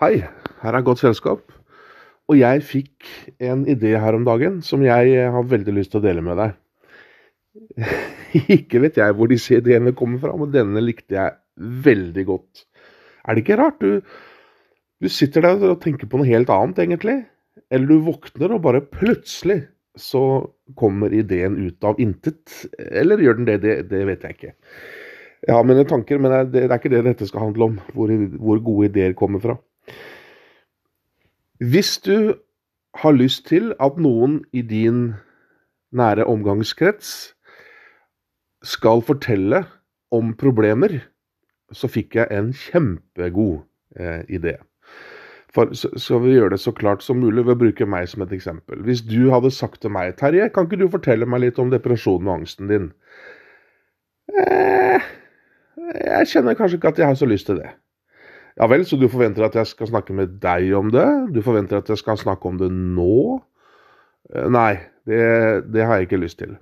[0.00, 0.22] Hei,
[0.62, 1.42] her er godt selskap.
[2.32, 3.08] Og jeg fikk
[3.44, 6.54] en idé her om dagen som jeg har veldig lyst til å dele med deg.
[8.56, 11.36] Ikke vet jeg hvor disse ideene kommer fra, men denne likte jeg
[11.84, 12.64] veldig godt.
[13.28, 13.84] Er det ikke rart?
[13.84, 14.00] Du,
[15.04, 17.20] du sitter der og tenker på noe helt annet, egentlig.
[17.68, 19.66] Eller du våkner og bare plutselig
[20.00, 20.24] så
[20.80, 22.70] kommer ideen ut av intet.
[22.88, 23.60] Eller gjør den det?
[23.66, 24.56] Det, det vet jeg ikke.
[25.44, 27.82] Jeg har mine tanker, men det, det er ikke det dette skal handle om.
[27.92, 29.60] Hvor, hvor gode ideer kommer fra.
[31.60, 32.34] Hvis du
[32.94, 35.12] har lyst til at noen i din
[35.92, 37.34] nære omgangskrets
[38.62, 39.64] skal fortelle
[40.10, 41.00] om problemer,
[41.72, 43.60] så fikk jeg en kjempegod
[43.96, 44.56] eh, idé.
[45.54, 48.22] For så skal vi gjøre det så klart som mulig ved å bruke meg som
[48.22, 48.82] et eksempel.
[48.86, 52.30] Hvis du hadde sagt til meg, Terje, kan ikke du fortelle meg litt om depresjonen
[52.30, 52.90] og angsten din?
[54.30, 55.08] Eh,
[56.06, 57.72] jeg kjenner kanskje ikke at jeg har så lyst til det.
[58.60, 61.06] Ja vel, så du forventer at jeg skal snakke med deg om det?
[61.32, 63.38] Du forventer at jeg skal snakke om det nå?
[64.34, 64.74] Eh, nei,
[65.08, 65.22] det,
[65.72, 66.58] det har jeg ikke lyst til.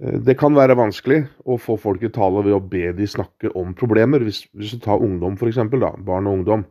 [0.00, 3.52] Eh, det kan være vanskelig å få folk i tale ved å be de snakke
[3.60, 4.24] om problemer.
[4.24, 6.64] Hvis, hvis du tar ungdom f.eks., da, barn og ungdom.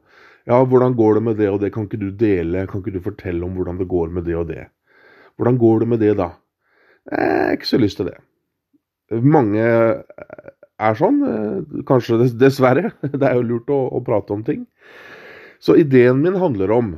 [0.50, 3.06] Ja, hvordan går det med det og det, kan ikke du dele, kan ikke du
[3.06, 4.66] fortelle om hvordan det går med det og det?
[5.38, 6.32] Hvordan går det med det da?
[7.14, 8.17] Jeg har ikke så lyst til det.
[9.22, 9.62] Mange
[10.81, 11.22] er sånn.
[11.30, 12.92] Eh, kanskje dessverre.
[13.20, 14.66] Det er jo lurt å, å, prate om ting.
[15.59, 16.95] Så ideen min handler om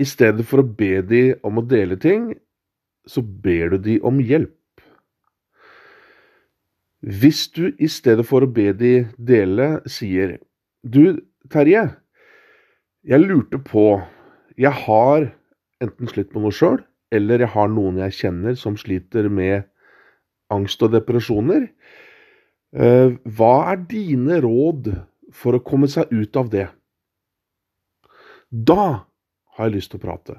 [0.00, 2.30] I stedet for å be de om å dele ting,
[3.04, 4.54] så ber du de om hjelp.
[7.00, 10.38] Hvis du i stedet for å be de dele, sier
[10.84, 11.20] Du,
[11.52, 11.90] Terje.
[13.04, 14.00] Jeg lurte på
[14.56, 15.30] Jeg har
[15.80, 16.78] enten slitt med noe sjøl,
[17.12, 19.64] eller jeg har noen jeg kjenner som sliter med
[20.52, 21.70] angst og depresjoner.
[22.70, 24.92] Eh, hva er dine råd
[25.34, 26.68] for å komme seg ut av det?
[28.50, 28.84] Da
[29.56, 30.36] har jeg lyst til å prate.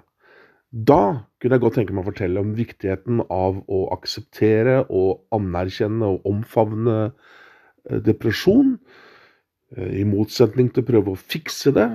[0.72, 6.08] Da kunne jeg godt tenke meg å fortelle om viktigheten av å akseptere og anerkjenne
[6.08, 8.78] og omfavne eh, depresjon,
[9.76, 11.90] eh, i motsetning til å prøve å fikse det,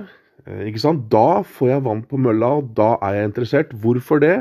[0.47, 1.05] ikke sant?
[1.11, 3.73] Da får jeg vann på mølla, og da er jeg interessert.
[3.83, 4.35] Hvorfor det?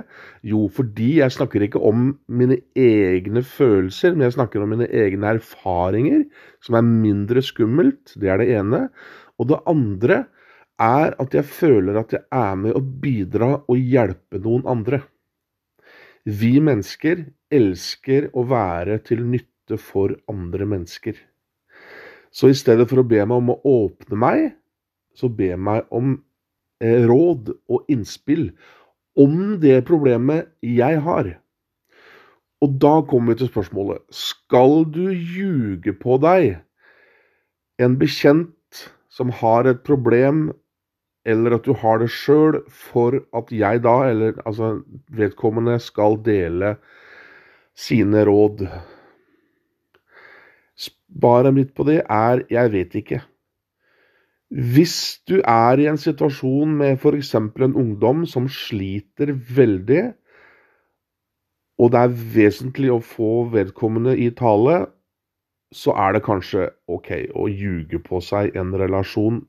[0.47, 5.35] Jo, fordi jeg snakker ikke om mine egne følelser, men jeg snakker om mine egne
[5.37, 6.25] erfaringer,
[6.63, 8.15] som er mindre skummelt.
[8.15, 8.87] Det er det ene.
[9.41, 10.23] Og det andre
[10.83, 15.03] er at jeg føler at jeg er med å bidra og hjelpe noen andre.
[16.27, 17.25] Vi mennesker
[17.55, 21.19] elsker å være til nytte for andre mennesker.
[22.35, 24.49] Så i stedet for å be meg om å åpne meg,
[25.17, 26.19] så be meg om
[26.85, 28.51] eh, råd og innspill
[29.17, 31.33] om det problemet jeg har.
[32.65, 36.57] Og da kommer vi til spørsmålet Skal du ljuge på deg
[37.83, 38.53] en bekjent
[39.13, 40.51] som har et problem,
[41.29, 44.79] eller at du har det sjøl, for at jeg da, eller altså
[45.13, 46.77] vedkommende, skal dele
[47.77, 48.67] sine råd?
[50.77, 53.23] Svaret mitt på det er jeg vet ikke.
[54.51, 57.35] Hvis du er i en situasjon med f.eks.
[57.35, 60.05] en ungdom som sliter veldig,
[61.83, 64.87] og det er vesentlig å få vedkommende i tale,
[65.75, 69.43] så er det kanskje OK å ljuge på seg en relasjon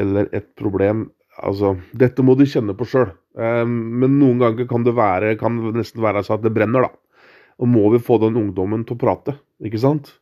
[0.00, 1.10] eller et problem.
[1.38, 5.60] Altså, dette må du kjenne på sjøl, ehm, men noen ganger kan det, være, kan
[5.76, 7.20] nesten være sånn at det brenner, da.
[7.60, 10.16] Og må vi få den ungdommen til å prate, ikke sant?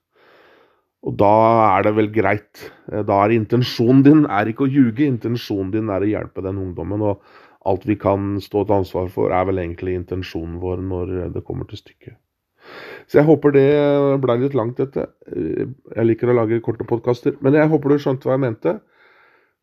[1.06, 1.32] Og da
[1.76, 2.66] er det vel greit.
[2.90, 6.58] Eh, da er intensjonen din er ikke å ljuge, intensjonen din er å hjelpe den
[6.62, 7.04] ungdommen.
[7.06, 7.22] Og
[7.66, 11.68] alt vi kan stå til ansvar for, er vel egentlig intensjonen vår når det kommer
[11.70, 12.18] til stykket.
[13.06, 13.66] Så jeg håper det
[14.22, 15.06] ble litt langt, dette.
[15.30, 17.38] Eh, jeg liker å lage korte podkaster.
[17.44, 18.76] Men jeg håper du skjønte hva jeg mente.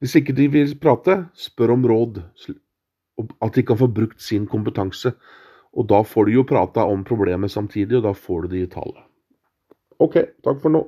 [0.03, 2.24] Hvis ikke de vil prate, spør om råd.
[3.44, 5.14] At de kan få brukt sin kompetanse.
[5.74, 8.70] Og da får de jo prata om problemet samtidig, og da får du de i
[8.72, 9.08] tale.
[10.03, 10.84] OK, takk for nå.